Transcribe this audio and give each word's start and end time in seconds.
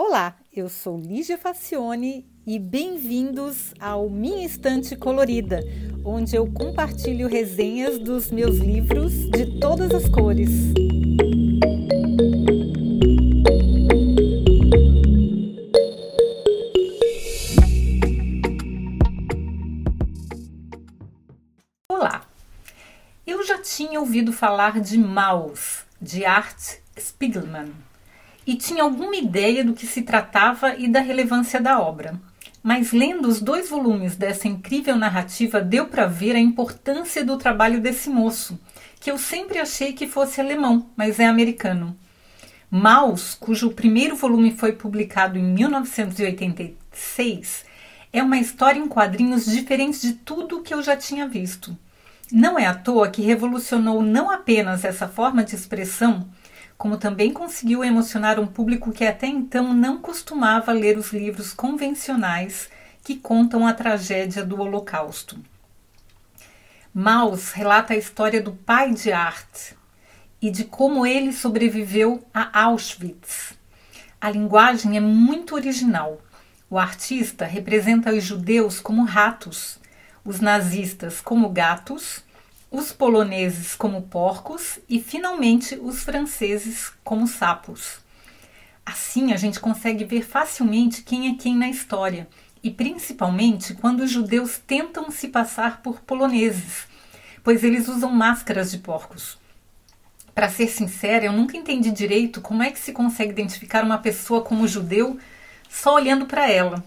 Olá, 0.00 0.36
eu 0.54 0.68
sou 0.68 0.96
Lígia 0.96 1.36
Facione 1.36 2.24
e 2.46 2.56
bem-vindos 2.56 3.74
ao 3.80 4.08
Minha 4.08 4.46
Estante 4.46 4.94
Colorida, 4.94 5.60
onde 6.04 6.36
eu 6.36 6.46
compartilho 6.52 7.26
resenhas 7.26 7.98
dos 7.98 8.30
meus 8.30 8.58
livros 8.58 9.12
de 9.28 9.58
todas 9.58 9.92
as 9.92 10.08
cores. 10.08 10.50
Olá, 21.90 22.24
eu 23.26 23.44
já 23.44 23.60
tinha 23.60 23.98
ouvido 23.98 24.32
falar 24.32 24.80
de 24.80 24.96
Maus, 24.96 25.84
de 26.00 26.24
Art 26.24 26.76
Spiegelman 26.96 27.87
e 28.48 28.56
tinha 28.56 28.82
alguma 28.82 29.14
ideia 29.14 29.62
do 29.62 29.74
que 29.74 29.86
se 29.86 30.00
tratava 30.00 30.74
e 30.74 30.88
da 30.88 31.00
relevância 31.00 31.60
da 31.60 31.78
obra. 31.78 32.18
Mas 32.62 32.92
lendo 32.92 33.28
os 33.28 33.42
dois 33.42 33.68
volumes 33.68 34.16
dessa 34.16 34.48
incrível 34.48 34.96
narrativa, 34.96 35.60
deu 35.60 35.86
para 35.86 36.06
ver 36.06 36.34
a 36.34 36.40
importância 36.40 37.22
do 37.22 37.36
trabalho 37.36 37.78
desse 37.78 38.08
moço, 38.08 38.58
que 38.98 39.10
eu 39.10 39.18
sempre 39.18 39.58
achei 39.58 39.92
que 39.92 40.06
fosse 40.06 40.40
alemão, 40.40 40.88
mas 40.96 41.20
é 41.20 41.26
americano. 41.26 41.94
Maus, 42.70 43.34
cujo 43.34 43.72
primeiro 43.72 44.16
volume 44.16 44.50
foi 44.50 44.72
publicado 44.72 45.38
em 45.38 45.42
1986, 45.42 47.66
é 48.10 48.22
uma 48.22 48.38
história 48.38 48.80
em 48.80 48.88
quadrinhos 48.88 49.44
diferente 49.44 50.00
de 50.00 50.14
tudo 50.14 50.62
que 50.62 50.72
eu 50.72 50.82
já 50.82 50.96
tinha 50.96 51.28
visto. 51.28 51.76
Não 52.32 52.58
é 52.58 52.64
à 52.64 52.72
toa 52.72 53.10
que 53.10 53.20
revolucionou 53.20 54.00
não 54.00 54.30
apenas 54.30 54.86
essa 54.86 55.06
forma 55.06 55.44
de 55.44 55.54
expressão, 55.54 56.26
como 56.78 56.96
também 56.96 57.32
conseguiu 57.32 57.82
emocionar 57.82 58.38
um 58.38 58.46
público 58.46 58.92
que 58.92 59.04
até 59.04 59.26
então 59.26 59.74
não 59.74 59.98
costumava 59.98 60.72
ler 60.72 60.96
os 60.96 61.12
livros 61.12 61.52
convencionais 61.52 62.70
que 63.02 63.16
contam 63.16 63.66
a 63.66 63.74
tragédia 63.74 64.44
do 64.44 64.60
Holocausto. 64.60 65.36
Maus 66.94 67.50
relata 67.50 67.94
a 67.94 67.96
história 67.96 68.40
do 68.40 68.52
pai 68.52 68.92
de 68.92 69.12
Art 69.12 69.72
e 70.40 70.50
de 70.50 70.64
como 70.64 71.04
ele 71.04 71.32
sobreviveu 71.32 72.24
a 72.32 72.62
Auschwitz. 72.62 73.58
A 74.20 74.30
linguagem 74.30 74.96
é 74.96 75.00
muito 75.00 75.56
original. 75.56 76.20
O 76.70 76.78
artista 76.78 77.44
representa 77.44 78.12
os 78.12 78.22
judeus 78.22 78.78
como 78.78 79.04
ratos, 79.04 79.80
os 80.24 80.40
nazistas 80.40 81.20
como 81.20 81.48
gatos 81.48 82.22
os 82.70 82.92
poloneses 82.92 83.74
como 83.74 84.02
porcos 84.02 84.78
e, 84.88 85.00
finalmente, 85.00 85.78
os 85.80 86.02
franceses 86.02 86.92
como 87.02 87.26
sapos. 87.26 87.98
Assim, 88.84 89.32
a 89.32 89.36
gente 89.36 89.60
consegue 89.60 90.04
ver 90.04 90.22
facilmente 90.22 91.02
quem 91.02 91.30
é 91.30 91.34
quem 91.34 91.56
na 91.56 91.68
história, 91.68 92.28
e 92.62 92.70
principalmente 92.70 93.74
quando 93.74 94.00
os 94.00 94.10
judeus 94.10 94.58
tentam 94.58 95.10
se 95.10 95.28
passar 95.28 95.82
por 95.82 96.00
poloneses, 96.00 96.86
pois 97.42 97.64
eles 97.64 97.88
usam 97.88 98.10
máscaras 98.10 98.70
de 98.70 98.78
porcos. 98.78 99.38
Para 100.34 100.48
ser 100.48 100.68
sincera, 100.68 101.24
eu 101.24 101.32
nunca 101.32 101.56
entendi 101.56 101.90
direito 101.90 102.40
como 102.40 102.62
é 102.62 102.70
que 102.70 102.78
se 102.78 102.92
consegue 102.92 103.32
identificar 103.32 103.82
uma 103.82 103.98
pessoa 103.98 104.42
como 104.42 104.68
judeu 104.68 105.18
só 105.68 105.94
olhando 105.94 106.26
para 106.26 106.50
ela. 106.50 106.84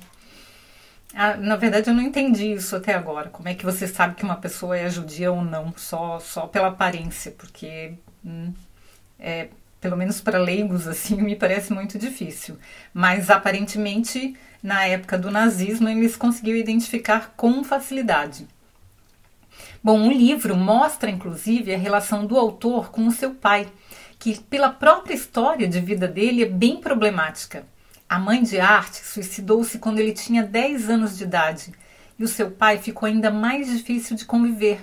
Ah, 1.13 1.35
na 1.35 1.55
verdade, 1.57 1.89
eu 1.89 1.93
não 1.93 2.03
entendi 2.03 2.53
isso 2.53 2.75
até 2.75 2.93
agora. 2.93 3.29
Como 3.29 3.47
é 3.49 3.53
que 3.53 3.65
você 3.65 3.87
sabe 3.87 4.15
que 4.15 4.23
uma 4.23 4.37
pessoa 4.37 4.77
é 4.77 4.89
judia 4.89 5.31
ou 5.31 5.43
não, 5.43 5.73
só, 5.75 6.19
só 6.19 6.47
pela 6.47 6.67
aparência? 6.69 7.31
Porque, 7.31 7.93
hum, 8.25 8.53
é, 9.19 9.49
pelo 9.81 9.97
menos 9.97 10.21
para 10.21 10.39
leigos, 10.39 10.87
assim, 10.89 11.15
me 11.21 11.35
parece 11.35 11.73
muito 11.73 11.99
difícil. 11.99 12.57
Mas 12.93 13.29
aparentemente, 13.29 14.35
na 14.63 14.85
época 14.85 15.17
do 15.17 15.29
nazismo, 15.29 15.89
eles 15.89 16.15
conseguiram 16.15 16.57
identificar 16.57 17.33
com 17.35 17.63
facilidade. 17.63 18.47
Bom, 19.83 20.07
o 20.07 20.11
livro 20.11 20.55
mostra, 20.55 21.09
inclusive, 21.09 21.73
a 21.73 21.77
relação 21.77 22.25
do 22.25 22.37
autor 22.37 22.91
com 22.91 23.07
o 23.07 23.11
seu 23.11 23.33
pai, 23.33 23.67
que, 24.19 24.39
pela 24.41 24.69
própria 24.69 25.15
história 25.15 25.67
de 25.67 25.79
vida 25.81 26.07
dele, 26.07 26.43
é 26.43 26.45
bem 26.45 26.79
problemática. 26.79 27.65
A 28.11 28.19
mãe 28.19 28.43
de 28.43 28.59
Art 28.59 28.93
suicidou-se 28.93 29.79
quando 29.79 29.99
ele 29.99 30.11
tinha 30.11 30.43
10 30.43 30.89
anos 30.89 31.17
de 31.17 31.23
idade 31.23 31.71
e 32.19 32.25
o 32.25 32.27
seu 32.27 32.51
pai 32.51 32.77
ficou 32.77 33.07
ainda 33.07 33.31
mais 33.31 33.67
difícil 33.67 34.17
de 34.17 34.25
conviver, 34.25 34.81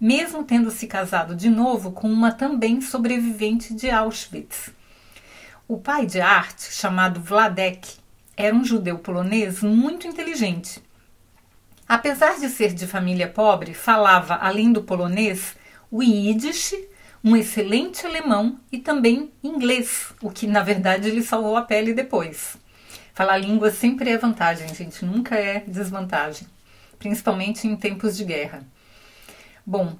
mesmo 0.00 0.44
tendo 0.44 0.70
se 0.70 0.86
casado 0.86 1.34
de 1.34 1.50
novo 1.50 1.92
com 1.92 2.10
uma 2.10 2.32
também 2.32 2.80
sobrevivente 2.80 3.74
de 3.74 3.90
Auschwitz. 3.90 4.70
O 5.68 5.76
pai 5.76 6.06
de 6.06 6.22
Art, 6.22 6.58
chamado 6.70 7.20
Vladek, 7.20 7.98
era 8.34 8.56
um 8.56 8.64
judeu 8.64 8.96
polonês 8.96 9.62
muito 9.62 10.06
inteligente. 10.06 10.82
Apesar 11.86 12.40
de 12.40 12.48
ser 12.48 12.72
de 12.72 12.86
família 12.86 13.28
pobre, 13.28 13.74
falava, 13.74 14.36
além 14.36 14.72
do 14.72 14.82
polonês, 14.82 15.54
o 15.90 16.02
Yiddish, 16.02 16.76
um 17.22 17.36
excelente 17.36 18.06
alemão 18.06 18.58
e 18.72 18.78
também 18.78 19.30
inglês, 19.44 20.14
o 20.22 20.30
que 20.30 20.46
na 20.46 20.62
verdade 20.62 21.10
lhe 21.10 21.22
salvou 21.22 21.58
a 21.58 21.62
pele 21.62 21.92
depois. 21.92 22.58
Falar 23.20 23.36
língua 23.36 23.70
sempre 23.70 24.08
é 24.08 24.16
vantagem, 24.16 24.74
gente, 24.74 25.04
nunca 25.04 25.34
é 25.36 25.62
desvantagem, 25.66 26.48
principalmente 26.98 27.68
em 27.68 27.76
tempos 27.76 28.16
de 28.16 28.24
guerra. 28.24 28.62
Bom, 29.66 29.94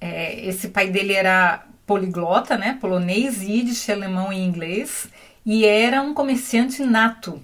é, 0.00 0.46
esse 0.46 0.68
pai 0.68 0.88
dele 0.88 1.14
era 1.14 1.66
poliglota, 1.84 2.56
né? 2.56 2.78
Polonês, 2.80 3.42
yiddish, 3.42 3.90
alemão 3.90 4.32
e 4.32 4.38
inglês, 4.38 5.08
e 5.44 5.64
era 5.64 6.00
um 6.00 6.14
comerciante 6.14 6.80
nato. 6.84 7.42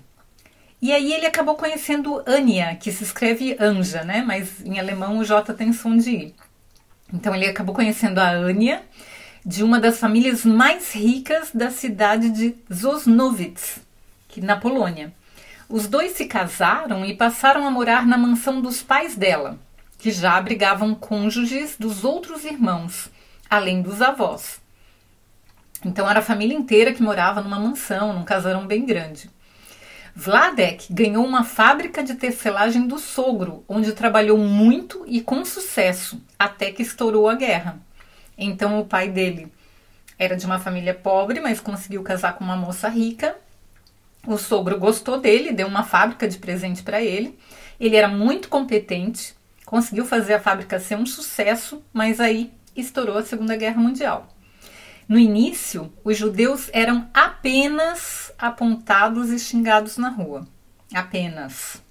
E 0.81 0.93
aí 0.93 1.13
ele 1.13 1.27
acabou 1.27 1.57
conhecendo 1.57 2.23
Ania, 2.25 2.77
que 2.77 2.93
se 2.93 3.03
escreve 3.03 3.57
Anja, 3.59 4.05
né? 4.05 4.23
Mas 4.25 4.65
em 4.65 4.79
alemão 4.79 5.19
o 5.19 5.25
J 5.25 5.53
tem 5.55 5.73
som 5.73 5.97
de 5.97 6.11
I. 6.11 6.35
Então 7.13 7.35
ele 7.35 7.47
acabou 7.47 7.75
conhecendo 7.75 8.21
a 8.21 8.29
Ania, 8.29 8.81
de 9.45 9.65
uma 9.65 9.81
das 9.81 9.99
famílias 9.99 10.45
mais 10.45 10.93
ricas 10.93 11.51
da 11.53 11.69
cidade 11.69 12.31
de 12.31 12.55
Na 14.41 14.57
Polônia. 14.57 15.13
Os 15.69 15.89
dois 15.89 16.13
se 16.13 16.27
casaram 16.27 17.05
e 17.05 17.15
passaram 17.15 17.67
a 17.67 17.71
morar 17.71 18.07
na 18.07 18.19
mansão 18.19 18.61
dos 18.61 18.83
pais 18.83 19.17
dela, 19.17 19.59
que 19.99 20.11
já 20.11 20.37
abrigavam 20.37 20.95
cônjuges 20.95 21.77
dos 21.79 22.05
outros 22.05 22.45
irmãos, 22.45 23.11
além 23.49 23.81
dos 23.81 24.03
avós. 24.03 24.61
Então 25.85 26.09
era 26.09 26.21
a 26.21 26.23
família 26.23 26.57
inteira 26.57 26.93
que 26.93 27.03
morava 27.03 27.43
numa 27.43 27.59
mansão, 27.59 28.13
num 28.13 28.25
casarão 28.25 28.67
bem 28.67 28.85
grande. 28.85 29.31
Vladek 30.15 30.93
ganhou 30.93 31.25
uma 31.25 31.43
fábrica 31.43 32.03
de 32.03 32.15
tecelagem 32.15 32.87
do 32.87 32.99
sogro, 32.99 33.65
onde 33.69 33.93
trabalhou 33.93 34.39
muito 34.39 35.05
e 35.09 35.21
com 35.21 35.45
sucesso, 35.45 36.23
até 36.39 36.71
que 36.71 36.83
estourou 36.83 37.29
a 37.29 37.35
guerra. 37.35 37.81
Então 38.39 38.79
o 38.79 38.87
pai 38.87 39.09
dele 39.09 39.53
era 40.19 40.37
de 40.37 40.47
uma 40.47 40.61
família 40.61 40.95
pobre, 40.95 41.41
mas 41.41 41.59
conseguiu 41.59 42.03
casar 42.03 42.35
com 42.35 42.45
uma 42.45 42.57
moça 42.57 42.89
rica 42.89 43.37
o 44.27 44.39
sogro 44.39 44.79
gostou 44.79 45.21
dele, 45.21 45.53
deu 45.53 45.67
uma 45.67 45.85
fábrica 45.85 46.27
de 46.29 46.39
presente 46.39 46.83
para 46.83 47.03
ele. 47.03 47.39
Ele 47.79 47.97
era 47.97 48.09
muito 48.09 48.49
competente, 48.49 49.35
conseguiu 49.65 50.05
fazer 50.05 50.35
a 50.35 50.41
fábrica 50.41 50.79
ser 50.79 50.97
um 50.97 51.07
sucesso, 51.07 51.83
mas 51.93 52.21
aí 52.21 52.53
estourou 52.77 53.19
a 53.19 53.23
Segunda 53.23 53.57
Guerra 53.57 53.81
Mundial. 53.81 54.29
No 55.07 55.19
início, 55.19 55.93
os 56.03 56.17
judeus 56.17 56.71
eram 56.73 57.09
apenas 57.13 58.33
apontados 58.39 59.31
e 59.31 59.39
xingados 59.39 59.99
na 59.99 60.09
rua. 60.09 60.47
Apenas. 60.95 61.83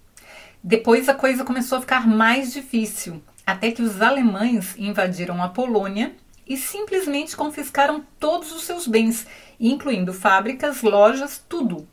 Depois 0.64 1.08
a 1.08 1.14
coisa 1.14 1.44
começou 1.44 1.78
a 1.78 1.82
ficar 1.82 2.08
mais 2.08 2.54
difícil, 2.54 3.22
até 3.46 3.72
que 3.72 3.82
os 3.82 4.02
alemães 4.02 4.76
invadiram 4.78 5.44
a 5.44 5.50
Polônia 5.50 6.16
e 6.48 6.58
simplesmente 6.58 7.36
confiscaram 7.36 8.04
todos 8.20 8.52
os 8.52 8.64
seus 8.64 8.88
bens, 8.88 9.28
incluindo 9.60 10.14
fábricas, 10.14 10.82
lojas, 10.82 11.44
tudo. 11.48 11.88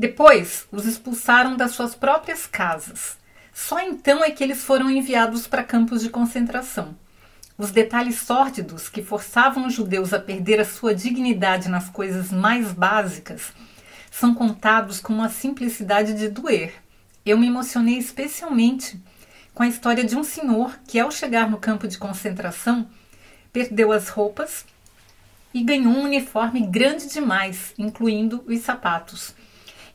Depois, 0.00 0.66
os 0.72 0.86
expulsaram 0.86 1.58
das 1.58 1.72
suas 1.72 1.94
próprias 1.94 2.46
casas. 2.46 3.18
Só 3.52 3.78
então 3.80 4.24
é 4.24 4.30
que 4.30 4.42
eles 4.42 4.64
foram 4.64 4.90
enviados 4.90 5.46
para 5.46 5.62
campos 5.62 6.00
de 6.00 6.08
concentração. 6.08 6.96
Os 7.58 7.70
detalhes 7.70 8.18
sórdidos 8.18 8.88
que 8.88 9.02
forçavam 9.02 9.66
os 9.66 9.74
judeus 9.74 10.14
a 10.14 10.18
perder 10.18 10.58
a 10.58 10.64
sua 10.64 10.94
dignidade 10.94 11.68
nas 11.68 11.90
coisas 11.90 12.32
mais 12.32 12.72
básicas 12.72 13.52
são 14.10 14.34
contados 14.34 15.00
com 15.00 15.12
uma 15.12 15.28
simplicidade 15.28 16.14
de 16.14 16.30
doer. 16.30 16.72
Eu 17.22 17.36
me 17.36 17.48
emocionei 17.48 17.98
especialmente 17.98 18.98
com 19.52 19.64
a 19.64 19.68
história 19.68 20.02
de 20.02 20.16
um 20.16 20.24
senhor 20.24 20.80
que, 20.88 20.98
ao 20.98 21.10
chegar 21.10 21.50
no 21.50 21.58
campo 21.58 21.86
de 21.86 21.98
concentração, 21.98 22.88
perdeu 23.52 23.92
as 23.92 24.08
roupas 24.08 24.64
e 25.52 25.62
ganhou 25.62 25.92
um 25.92 26.04
uniforme 26.04 26.66
grande 26.66 27.06
demais, 27.06 27.74
incluindo 27.76 28.42
os 28.46 28.60
sapatos. 28.60 29.34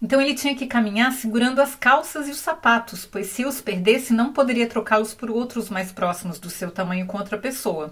Então 0.05 0.21
ele 0.21 0.35
tinha 0.35 0.53
que 0.55 0.67
caminhar 0.67 1.11
segurando 1.11 1.59
as 1.59 1.73
calças 1.75 2.27
e 2.27 2.29
os 2.29 2.37
sapatos, 2.37 3.07
pois 3.07 3.25
se 3.25 3.43
os 3.43 3.59
perdesse, 3.59 4.13
não 4.13 4.31
poderia 4.31 4.69
trocá-los 4.69 5.15
por 5.15 5.31
outros 5.31 5.67
mais 5.67 5.91
próximos 5.91 6.37
do 6.37 6.47
seu 6.47 6.69
tamanho 6.69 7.07
com 7.07 7.17
outra 7.17 7.39
pessoa. 7.39 7.91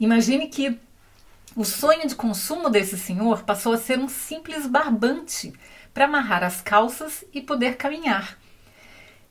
Imagine 0.00 0.48
que 0.48 0.80
O 1.56 1.64
sonho 1.64 2.06
de 2.06 2.14
consumo 2.14 2.70
desse 2.70 2.96
senhor 2.96 3.42
passou 3.42 3.72
a 3.72 3.78
ser 3.78 3.98
um 3.98 4.08
simples 4.08 4.66
barbante 4.66 5.52
para 5.92 6.04
amarrar 6.04 6.44
as 6.44 6.60
calças 6.60 7.24
e 7.32 7.40
poder 7.40 7.76
caminhar. 7.76 8.38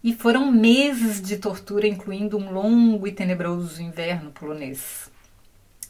E 0.03 0.13
foram 0.13 0.51
meses 0.51 1.21
de 1.21 1.37
tortura, 1.37 1.87
incluindo 1.87 2.37
um 2.37 2.51
longo 2.51 3.07
e 3.07 3.13
tenebroso 3.13 3.81
inverno 3.81 4.31
polonês 4.31 5.09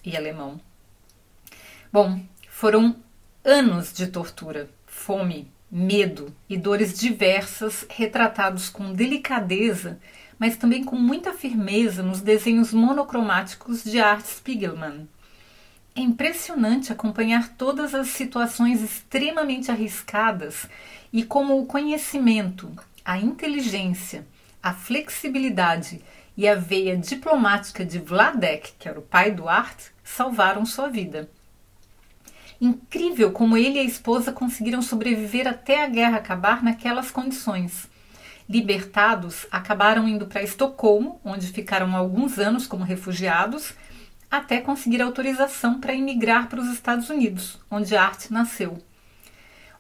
e 0.05 0.15
alemão. 0.15 0.61
Bom, 1.91 2.21
foram 2.49 2.95
anos 3.43 3.91
de 3.91 4.05
tortura, 4.07 4.69
fome, 4.97 5.49
medo 5.71 6.35
e 6.49 6.57
dores 6.57 6.97
diversas 6.97 7.85
retratados 7.89 8.67
com 8.67 8.93
delicadeza, 8.93 9.99
mas 10.39 10.57
também 10.57 10.83
com 10.83 10.95
muita 10.95 11.33
firmeza 11.33 12.01
nos 12.01 12.19
desenhos 12.19 12.73
monocromáticos 12.73 13.83
de 13.83 13.99
Art 13.99 14.25
Spiegelman. 14.25 15.07
É 15.95 16.01
impressionante 16.01 16.91
acompanhar 16.91 17.49
todas 17.55 17.95
as 17.95 18.07
situações 18.07 18.81
extremamente 18.81 19.71
arriscadas 19.71 20.67
e 21.13 21.23
como 21.23 21.57
o 21.59 21.65
conhecimento, 21.65 22.69
a 23.05 23.17
inteligência, 23.17 24.27
a 24.61 24.73
flexibilidade 24.73 26.01
e 26.35 26.47
a 26.47 26.55
veia 26.55 26.97
diplomática 26.97 27.85
de 27.85 27.99
Vladek, 27.99 28.73
que 28.77 28.89
era 28.89 28.99
o 28.99 29.03
pai 29.03 29.31
do 29.31 29.47
Art, 29.47 29.85
salvaram 30.03 30.65
sua 30.65 30.89
vida. 30.89 31.29
Incrível 32.59 33.31
como 33.31 33.55
ele 33.55 33.77
e 33.77 33.79
a 33.79 33.83
esposa 33.83 34.31
conseguiram 34.31 34.81
sobreviver 34.81 35.47
até 35.47 35.83
a 35.83 35.87
guerra 35.87 36.17
acabar 36.17 36.63
naquelas 36.63 37.11
condições. 37.11 37.87
Libertados, 38.49 39.45
acabaram 39.51 40.07
indo 40.07 40.25
para 40.25 40.41
Estocolmo, 40.41 41.21
onde 41.23 41.47
ficaram 41.47 41.95
alguns 41.95 42.39
anos 42.39 42.65
como 42.65 42.83
refugiados, 42.83 43.73
até 44.31 44.59
conseguir 44.59 45.01
autorização 45.01 45.79
para 45.79 45.93
emigrar 45.93 46.49
para 46.49 46.59
os 46.59 46.67
Estados 46.69 47.09
Unidos, 47.09 47.59
onde 47.69 47.95
Art 47.95 48.29
nasceu. 48.31 48.81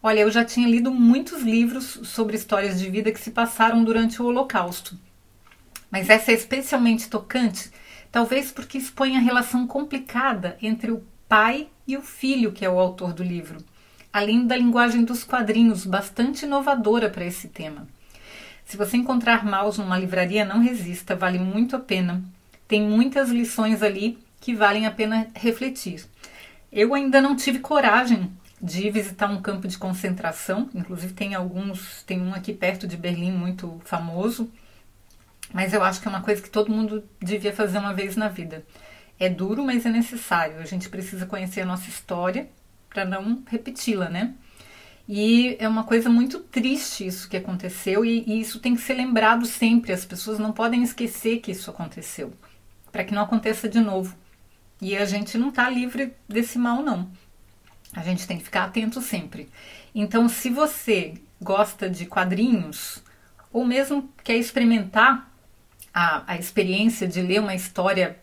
Olha, 0.01 0.19
eu 0.19 0.31
já 0.31 0.45
tinha 0.45 0.69
lido 0.69 0.91
muitos 0.91 1.41
livros 1.41 1.99
sobre 2.03 2.35
histórias 2.35 2.79
de 2.79 2.89
vida 2.89 3.11
que 3.11 3.19
se 3.19 3.31
passaram 3.31 3.83
durante 3.83 4.21
o 4.21 4.25
Holocausto. 4.25 4.97
Mas 5.89 6.09
essa 6.09 6.31
é 6.31 6.35
especialmente 6.35 7.09
tocante, 7.09 7.71
talvez 8.11 8.51
porque 8.51 8.77
expõe 8.77 9.17
a 9.17 9.21
relação 9.21 9.65
complicada 9.65 10.57
entre 10.61 10.91
o 10.91 11.03
pai 11.27 11.67
e 11.87 11.97
o 11.97 12.01
filho, 12.01 12.51
que 12.51 12.65
é 12.65 12.69
o 12.69 12.79
autor 12.79 13.13
do 13.13 13.23
livro, 13.23 13.57
além 14.11 14.47
da 14.47 14.55
linguagem 14.55 15.03
dos 15.03 15.23
quadrinhos, 15.23 15.85
bastante 15.85 16.45
inovadora 16.45 17.09
para 17.09 17.25
esse 17.25 17.47
tema. 17.47 17.87
Se 18.65 18.75
você 18.75 18.97
encontrar 18.97 19.45
Maus 19.45 19.77
numa 19.77 19.97
livraria, 19.97 20.43
não 20.43 20.59
resista, 20.59 21.15
vale 21.15 21.39
muito 21.39 21.75
a 21.75 21.79
pena. 21.79 22.23
Tem 22.67 22.81
muitas 22.81 23.29
lições 23.29 23.81
ali 23.81 24.17
que 24.41 24.53
valem 24.53 24.85
a 24.85 24.91
pena 24.91 25.27
refletir. 25.33 26.05
Eu 26.71 26.93
ainda 26.93 27.21
não 27.21 27.35
tive 27.35 27.59
coragem 27.59 28.31
de 28.61 28.89
visitar 28.89 29.29
um 29.29 29.41
campo 29.41 29.67
de 29.67 29.77
concentração, 29.77 30.69
inclusive 30.73 31.13
tem 31.13 31.35
alguns, 31.35 32.03
tem 32.03 32.19
um 32.19 32.33
aqui 32.33 32.53
perto 32.53 32.87
de 32.87 32.97
Berlim 32.97 33.31
muito 33.31 33.79
famoso, 33.85 34.51
mas 35.53 35.73
eu 35.73 35.83
acho 35.83 36.01
que 36.01 36.07
é 36.07 36.11
uma 36.11 36.21
coisa 36.21 36.41
que 36.41 36.49
todo 36.49 36.71
mundo 36.71 37.03
devia 37.21 37.53
fazer 37.53 37.77
uma 37.77 37.93
vez 37.93 38.15
na 38.15 38.27
vida. 38.27 38.65
É 39.19 39.29
duro, 39.29 39.63
mas 39.63 39.85
é 39.85 39.89
necessário. 39.89 40.59
A 40.59 40.65
gente 40.65 40.89
precisa 40.89 41.25
conhecer 41.25 41.61
a 41.61 41.65
nossa 41.65 41.89
história 41.89 42.49
para 42.89 43.05
não 43.05 43.43
repeti-la, 43.47 44.09
né? 44.09 44.33
E 45.07 45.55
é 45.59 45.67
uma 45.67 45.85
coisa 45.85 46.09
muito 46.09 46.39
triste 46.39 47.07
isso 47.07 47.29
que 47.29 47.37
aconteceu 47.37 48.03
e, 48.03 48.23
e, 48.27 48.41
isso 48.41 48.59
tem 48.59 48.75
que 48.75 48.81
ser 48.81 48.95
lembrado 48.95 49.45
sempre. 49.45 49.93
As 49.93 50.03
pessoas 50.03 50.37
não 50.37 50.51
podem 50.51 50.83
esquecer 50.83 51.39
que 51.39 51.51
isso 51.51 51.69
aconteceu, 51.71 52.33
para 52.91 53.05
que 53.05 53.13
não 53.13 53.21
aconteça 53.21 53.69
de 53.69 53.79
novo. 53.79 54.15
E 54.81 54.97
a 54.97 55.05
gente 55.05 55.37
não 55.37 55.49
está 55.49 55.69
livre 55.69 56.13
desse 56.27 56.59
mal, 56.59 56.83
não. 56.83 57.09
A 57.93 58.03
gente 58.03 58.27
tem 58.27 58.37
que 58.37 58.43
ficar 58.43 58.65
atento 58.65 59.01
sempre. 59.01 59.49
Então, 59.95 60.27
se 60.27 60.49
você 60.49 61.13
gosta 61.41 61.89
de 61.89 62.05
quadrinhos, 62.05 63.01
ou 63.51 63.65
mesmo 63.65 64.09
quer 64.23 64.35
experimentar 64.35 65.31
a, 65.93 66.33
a 66.33 66.37
experiência 66.37 67.07
de 67.07 67.21
ler 67.21 67.39
uma 67.39 67.55
história 67.55 68.19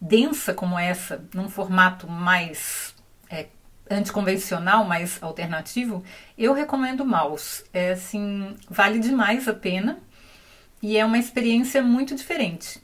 densa 0.00 0.54
como 0.54 0.78
essa, 0.78 1.22
num 1.34 1.48
formato 1.48 2.08
mais 2.08 2.94
é, 3.28 3.46
anticonvencional, 3.90 4.84
mais 4.84 5.22
alternativo, 5.22 6.02
eu 6.38 6.52
recomendo 6.52 7.04
Maus. 7.04 7.64
É 7.72 7.92
assim, 7.92 8.56
vale 8.68 8.98
demais 8.98 9.46
a 9.48 9.54
pena 9.54 9.98
e 10.82 10.96
é 10.96 11.04
uma 11.04 11.18
experiência 11.18 11.82
muito 11.82 12.14
diferente. 12.14 12.80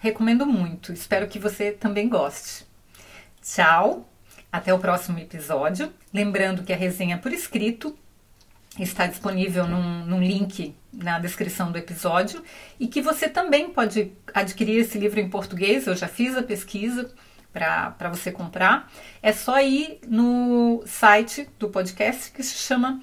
Recomendo 0.00 0.46
muito. 0.46 0.92
Espero 0.92 1.26
que 1.28 1.38
você 1.38 1.72
também 1.72 2.08
goste. 2.08 2.64
Tchau. 3.42 4.08
Até 4.50 4.72
o 4.72 4.78
próximo 4.78 5.18
episódio. 5.18 5.92
Lembrando 6.12 6.62
que 6.62 6.72
a 6.72 6.76
resenha 6.76 7.18
por 7.18 7.32
escrito 7.32 7.96
está 8.78 9.06
disponível 9.06 9.66
num, 9.66 10.04
num, 10.04 10.20
link 10.22 10.74
na 10.92 11.18
descrição 11.18 11.72
do 11.72 11.78
episódio 11.78 12.42
e 12.78 12.86
que 12.86 13.00
você 13.00 13.28
também 13.28 13.70
pode 13.70 14.12
adquirir 14.34 14.80
esse 14.80 14.98
livro 14.98 15.20
em 15.20 15.28
português. 15.28 15.86
Eu 15.86 15.96
já 15.96 16.08
fiz 16.08 16.36
a 16.36 16.42
pesquisa 16.42 17.10
para 17.52 18.10
você 18.10 18.30
comprar. 18.30 18.90
É 19.22 19.32
só 19.32 19.60
ir 19.60 20.00
no 20.06 20.82
site 20.86 21.48
do 21.58 21.68
podcast 21.70 22.30
que 22.30 22.42
se 22.42 22.56
chama 22.56 23.00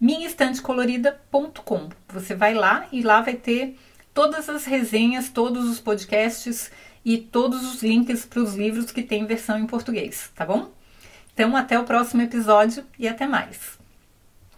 minhaestantecolorida.com. 0.00 1.88
Você 2.08 2.34
vai 2.34 2.54
lá 2.54 2.86
e 2.92 3.02
lá 3.02 3.20
vai 3.20 3.34
ter 3.34 3.76
todas 4.14 4.48
as 4.48 4.64
resenhas, 4.64 5.28
todos 5.28 5.68
os 5.68 5.80
podcasts 5.80 6.70
e 7.04 7.18
todos 7.18 7.64
os 7.64 7.82
links 7.82 8.24
para 8.24 8.40
os 8.40 8.54
livros 8.54 8.90
que 8.90 9.02
tem 9.02 9.26
versão 9.26 9.58
em 9.58 9.66
português, 9.66 10.30
tá 10.34 10.44
bom? 10.44 10.72
Então, 11.32 11.54
até 11.56 11.78
o 11.78 11.84
próximo 11.84 12.22
episódio 12.22 12.84
e 12.98 13.06
até 13.06 13.26
mais! 13.26 13.85